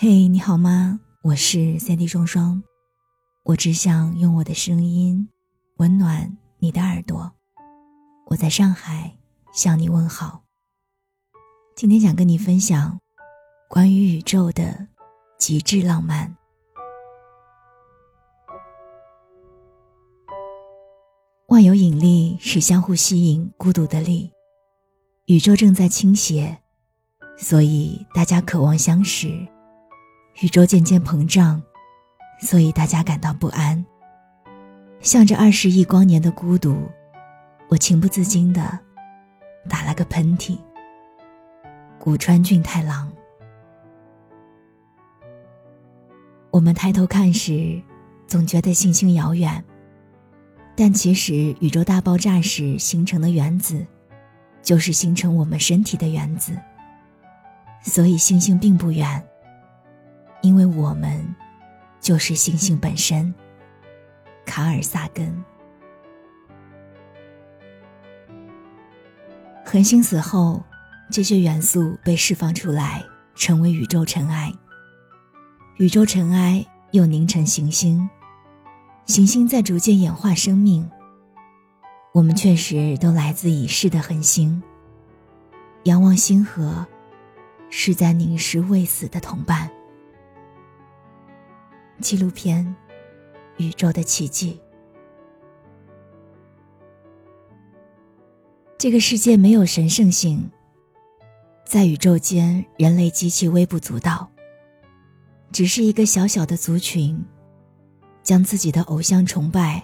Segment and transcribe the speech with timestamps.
[0.00, 1.00] 嘿，你好吗？
[1.22, 2.62] 我是三 D 双双，
[3.42, 5.28] 我只想用我的声音
[5.78, 7.32] 温暖你的耳朵。
[8.26, 9.18] 我在上海
[9.52, 10.44] 向你问好。
[11.74, 13.00] 今天想跟你分享
[13.68, 14.86] 关于宇宙的
[15.36, 16.36] 极致浪漫。
[21.48, 24.30] 万有引力是相互吸引孤独的力，
[25.24, 26.56] 宇宙正在倾斜，
[27.36, 29.44] 所以大家渴望相识；
[30.40, 31.60] 宇宙渐渐膨胀，
[32.40, 33.84] 所以大家感到不安。
[35.00, 36.88] 向着二十亿光年的孤独，
[37.68, 38.78] 我情不自禁的
[39.68, 40.56] 打了个喷嚏。
[41.98, 43.10] 古川俊太郎，
[46.52, 47.82] 我们抬头看时，
[48.28, 49.64] 总觉得星星遥远。
[50.76, 53.84] 但其实，宇宙大爆炸时形成的原子，
[54.62, 56.56] 就是形成我们身体的原子。
[57.82, 59.20] 所以，星星并不远，
[60.58, 61.24] 因为我们
[62.00, 63.32] 就是星星本身。
[64.44, 65.32] 卡尔萨根。
[69.64, 70.60] 恒星死后，
[71.12, 73.04] 这些元素被释放出来，
[73.36, 74.52] 成为宇宙尘埃。
[75.76, 78.10] 宇宙尘埃又凝成行星。
[79.06, 80.90] 行星在逐渐演化生命。
[82.12, 84.60] 我们确实都来自已逝的恒星。
[85.84, 86.84] 仰望星河，
[87.70, 89.70] 是在凝视未死的同伴。
[92.00, 92.64] 纪录片
[93.64, 94.52] 《宇宙的奇迹》。
[98.76, 100.50] 这个世界没有神圣性。
[101.64, 104.30] 在宇宙间，人类极其微不足道，
[105.52, 107.22] 只是一个小小的族群。
[108.22, 109.82] 将自己的偶像崇拜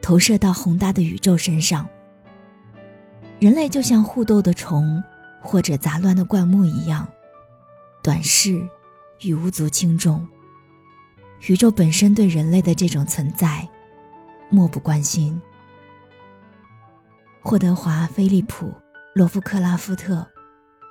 [0.00, 1.88] 投射到宏大的宇宙身上。
[3.40, 5.02] 人类就像互斗的虫，
[5.42, 7.08] 或者杂乱的灌木一样，
[8.00, 8.64] 短视
[9.22, 10.24] 与无足轻重。
[11.46, 13.66] 宇宙本身对人类的这种存在
[14.50, 15.40] 漠不关心。
[17.40, 18.66] 霍德华·菲利普·
[19.14, 20.26] 罗夫克拉夫特，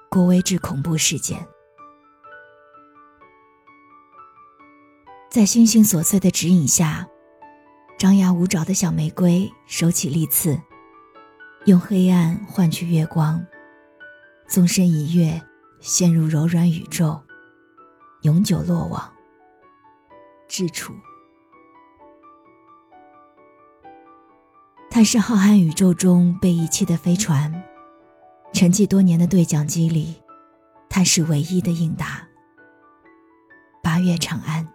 [0.10, 1.46] 郭威治恐怖事件。
[5.30, 7.08] 在星星琐碎的指引下，
[8.00, 10.60] 张牙舞爪的小玫瑰收起利刺，
[11.66, 13.46] 用黑暗换取月光，
[14.48, 15.40] 纵身一跃，
[15.80, 17.22] 陷入柔软宇宙，
[18.24, 19.14] 永久落网。
[20.50, 20.96] 智处，
[24.90, 27.64] 它是浩瀚宇宙中被遗弃的飞船，
[28.52, 30.16] 沉寂多年的对讲机里，
[30.90, 32.28] 它是唯一的应答。
[33.84, 34.68] 八月长安。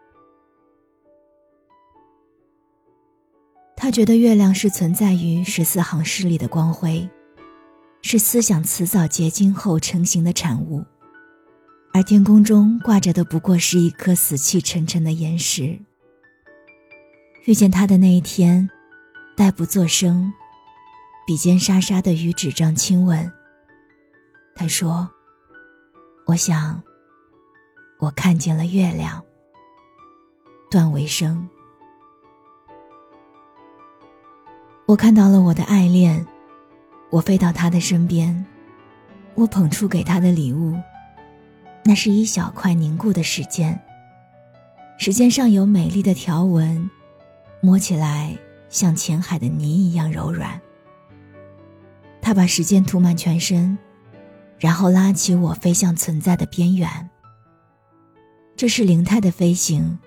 [3.77, 7.11] 他觉得月亮是存在于十四行诗里的光辉，
[8.01, 10.85] 是思想辞藻结晶后成型的产物，
[11.97, 15.79] 而天空中挂着的不过是一颗死气沉沉的岩石。
[17.45, 18.69] 遇见他的那一天，
[19.37, 20.33] 待不作声，
[21.25, 23.31] 笔尖沙沙的与纸张亲吻。
[24.57, 25.09] 他说
[26.27, 26.83] ：“我想，
[28.01, 29.23] 我看见了月亮。”
[30.69, 31.49] 段维生。
[34.87, 36.27] 我看到了我的爱恋，
[37.11, 38.45] 我飞到他的身边，
[39.37, 40.77] 我捧出给他的礼物，
[41.85, 43.79] 那是一小块凝固的时间。
[44.97, 46.89] 时间上有美丽的条纹，
[47.61, 48.37] 摸起来
[48.69, 50.61] 像浅海的泥一样柔软。
[52.23, 53.77] 他把时间涂满全身，
[54.59, 57.11] 然后拉起我飞向存在的边缘。
[58.57, 59.99] 这是灵态的飞行，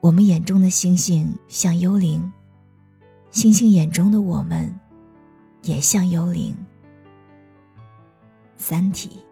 [0.00, 2.32] 我们眼中的星星像幽灵。
[3.30, 4.74] 星星眼中的我们，
[5.62, 6.56] 也像幽灵。
[8.56, 9.22] 三体，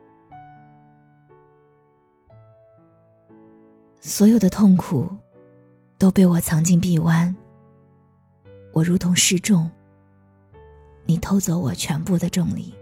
[4.09, 5.13] 所有的痛苦
[5.99, 7.35] 都被我藏进臂弯。
[8.73, 9.69] 我如同失重，
[11.07, 12.73] 你偷走我全部的重力。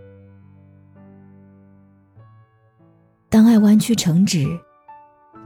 [3.30, 4.46] 当爱弯曲成直，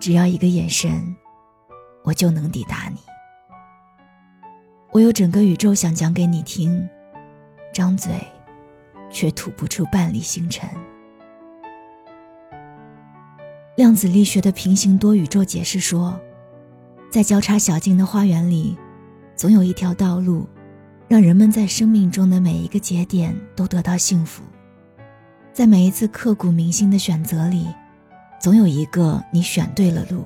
[0.01, 1.15] 只要一个眼神，
[2.03, 2.99] 我就能抵达你。
[4.91, 6.89] 我有整个宇宙想讲给你听，
[7.73, 8.13] 张嘴，
[9.13, 10.69] 却吐不出半粒星辰。
[13.79, 16.19] 量子力学的平行多宇宙解释说，
[17.13, 18.77] 在交叉小径的花园里，
[19.37, 20.49] 总有一条道路，
[21.07, 24.43] 让人们在生命中的每一个节点都得到幸福。
[25.53, 27.69] 在每一次刻骨铭心的选择里，
[28.41, 30.25] 总有一个你选对了路。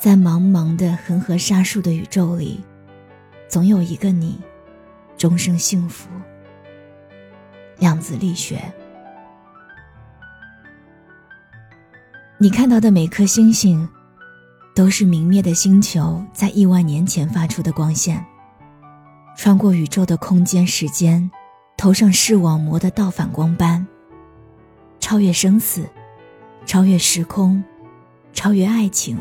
[0.00, 2.58] 在茫茫的恒河沙数的宇宙里。
[3.50, 4.38] 总有一个你，
[5.18, 6.08] 终生幸福。
[7.80, 8.62] 量子力学，
[12.42, 13.86] 你看到的每颗星星
[14.74, 18.24] 都是明灭的星球在亿万年前发出的光线，
[19.36, 21.30] 穿过宇宙的空间时间，
[21.76, 23.86] 投上视网膜的倒反光斑。
[25.00, 25.86] 超越生死，
[26.64, 27.62] 超越时空，
[28.32, 29.18] 超越爱情。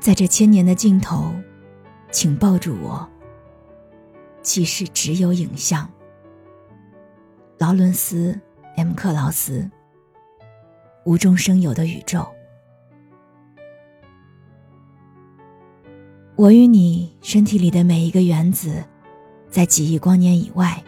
[0.00, 1.32] 在这千年的尽头，
[2.10, 3.08] 请抱住我。
[4.42, 5.88] 其实只有影像。
[7.58, 8.36] 劳伦斯
[8.76, 9.70] ·M· 克劳斯。
[11.04, 12.26] 无中生有的宇宙。
[16.36, 18.84] 我与你身体里的每一个原子，
[19.48, 20.82] 在几亿光年以外，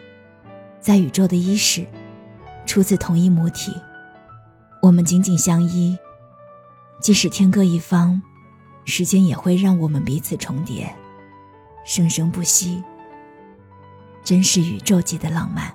[0.79, 1.85] 在宇宙的伊始，
[2.65, 3.71] 出自同一母体。
[4.81, 5.97] 我们紧紧相依，
[6.99, 8.21] 即使天各一方，
[8.85, 10.93] 时间也会让我们彼此重叠，
[11.85, 12.83] 生生不息。
[14.23, 15.73] 真是宇宙级的浪漫。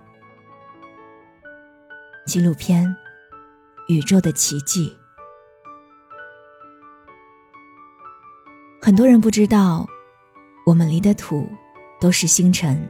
[2.26, 2.84] 纪录片
[3.88, 4.90] 《宇宙的奇迹》。
[8.82, 9.86] 很多人不知道，
[10.66, 11.48] 我们离的土
[11.98, 12.86] 都是星辰，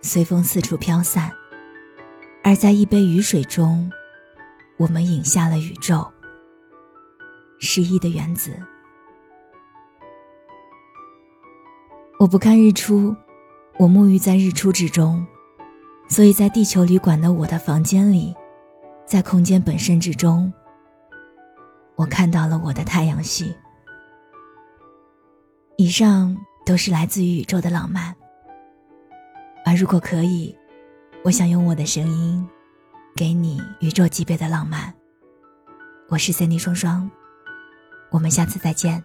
[0.00, 1.30] 随风四处飘散；
[2.42, 3.92] 而在一杯雨水中，
[4.78, 6.10] 我们饮下了宇宙，
[7.58, 8.50] 失忆的原子。
[12.18, 13.14] 我不看日出，
[13.78, 15.26] 我沐浴在日出之中，
[16.08, 18.34] 所以在地球旅馆的我的房间里，
[19.12, 20.50] 在空间本身之中，
[21.96, 23.54] 我看到了我的太阳系。
[25.76, 28.16] 以上都是来自于宇宙的浪漫，
[29.66, 30.56] 而如果可以，
[31.24, 32.48] 我想用我的声音，
[33.14, 34.90] 给你宇宙级别的浪漫。
[36.08, 37.10] 我是 Cindy 双双，
[38.10, 39.04] 我们下次再见。